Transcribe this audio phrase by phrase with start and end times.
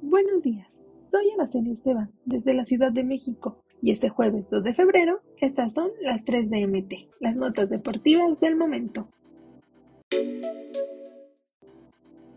[0.00, 0.68] Buenos días,
[1.10, 5.74] soy Araceli Esteban, desde la Ciudad de México, y este jueves 2 de febrero, estas
[5.74, 9.10] son las 3 de MT, las notas deportivas del momento.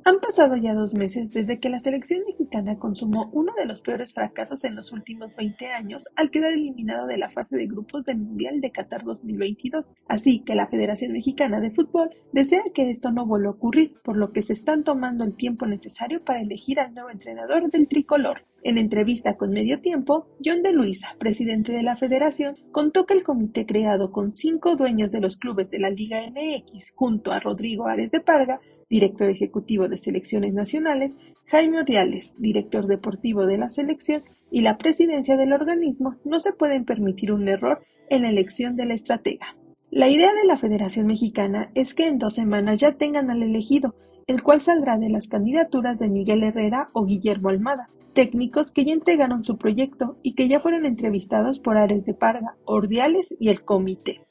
[0.03, 4.13] Han pasado ya dos meses desde que la selección mexicana consumó uno de los peores
[4.13, 8.17] fracasos en los últimos 20 años al quedar eliminado de la fase de grupos del
[8.17, 9.93] Mundial de Qatar 2022.
[10.07, 14.17] Así que la Federación Mexicana de Fútbol desea que esto no vuelva a ocurrir, por
[14.17, 18.43] lo que se están tomando el tiempo necesario para elegir al nuevo entrenador del tricolor.
[18.63, 23.23] En entrevista con Medio Tiempo, John de Luisa, presidente de la federación, contó que el
[23.23, 27.87] comité creado con cinco dueños de los clubes de la Liga MX, junto a Rodrigo
[27.87, 31.15] Ares de Parga, director ejecutivo de selecciones nacionales,
[31.47, 36.85] Jaime Ordiales, director deportivo de la selección, y la presidencia del organismo, no se pueden
[36.85, 39.55] permitir un error en la elección del estratega.
[39.91, 43.93] La idea de la Federación Mexicana es que en dos semanas ya tengan al elegido,
[44.25, 48.93] el cual saldrá de las candidaturas de Miguel Herrera o Guillermo Almada, técnicos que ya
[48.93, 53.65] entregaron su proyecto y que ya fueron entrevistados por Ares de Parga, Ordiales y el
[53.65, 54.25] comité.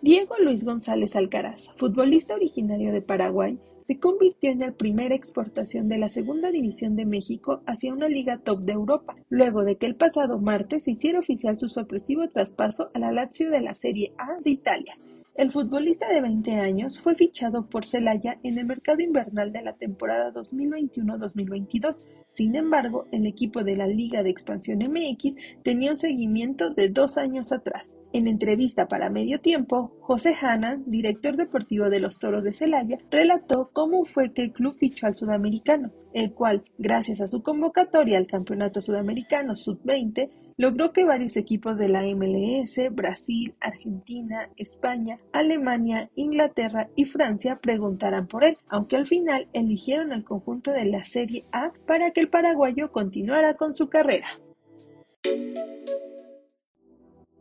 [0.00, 5.98] Diego Luis González Alcaraz, futbolista originario de Paraguay, se convirtió en la primera exportación de
[5.98, 9.94] la Segunda División de México hacia una liga top de Europa, luego de que el
[9.94, 14.40] pasado martes se hiciera oficial su sorpresivo traspaso a la Lazio de la Serie A
[14.42, 14.96] de Italia.
[15.36, 19.74] El futbolista de 20 años fue fichado por Celaya en el mercado invernal de la
[19.74, 21.96] temporada 2021-2022.
[22.30, 27.18] Sin embargo, el equipo de la Liga de Expansión MX tenía un seguimiento de dos
[27.18, 27.84] años atrás.
[28.16, 33.68] En entrevista para Medio Tiempo, José Hanna, director deportivo de los Toros de Celaya, relató
[33.74, 38.26] cómo fue que el club fichó al sudamericano, el cual, gracias a su convocatoria al
[38.26, 46.88] Campeonato Sudamericano Sub-20, logró que varios equipos de la MLS, Brasil, Argentina, España, Alemania, Inglaterra
[46.96, 51.70] y Francia preguntaran por él, aunque al final eligieron al conjunto de la Serie A
[51.86, 54.26] para que el paraguayo continuara con su carrera.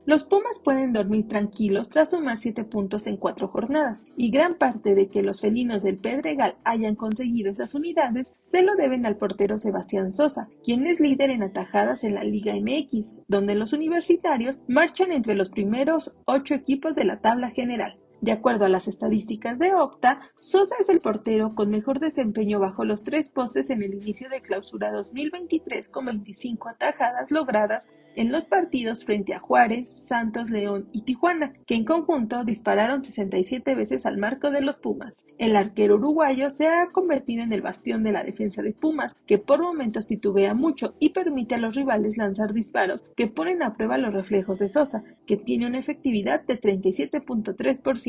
[0.05, 4.93] Los Pumas pueden dormir tranquilos tras sumar siete puntos en cuatro jornadas, y gran parte
[4.93, 9.57] de que los felinos del Pedregal hayan conseguido esas unidades se lo deben al portero
[9.57, 15.11] Sebastián Sosa, quien es líder en atajadas en la Liga MX, donde los universitarios marchan
[15.11, 17.97] entre los primeros ocho equipos de la tabla general.
[18.21, 22.85] De acuerdo a las estadísticas de Opta, Sosa es el portero con mejor desempeño bajo
[22.85, 28.45] los tres postes en el inicio de clausura 2023 con 25 atajadas logradas en los
[28.45, 34.17] partidos frente a Juárez, Santos, León y Tijuana, que en conjunto dispararon 67 veces al
[34.17, 35.25] marco de los Pumas.
[35.37, 39.37] El arquero uruguayo se ha convertido en el bastión de la defensa de Pumas, que
[39.37, 43.97] por momentos titubea mucho y permite a los rivales lanzar disparos que ponen a prueba
[43.97, 48.04] los reflejos de Sosa, que tiene una efectividad de 37.3%.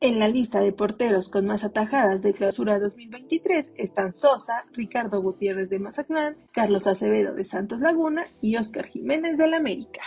[0.00, 5.70] En la lista de porteros con más atajadas de clausura 2023 están Sosa, Ricardo Gutiérrez
[5.70, 10.02] de Mazatlán, Carlos Acevedo de Santos Laguna y Óscar Jiménez del América.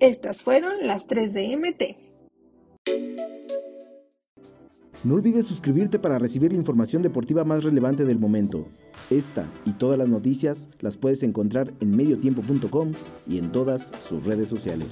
[0.00, 1.82] Estas fueron las 3 de MT.
[5.04, 8.66] No olvides suscribirte para recibir la información deportiva más relevante del momento.
[9.10, 12.92] Esta y todas las noticias las puedes encontrar en mediotiempo.com
[13.28, 14.88] y en todas sus redes sociales.